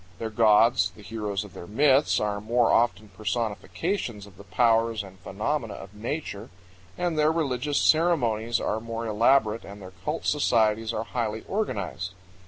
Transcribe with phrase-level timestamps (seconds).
[0.17, 5.19] Their gods, the heroes of their myths, are more often personifications of the powers and
[5.19, 6.49] phenomena of nature,
[6.97, 12.13] and their religious ceremonies are more elaborate, and their cult societies are highly organized.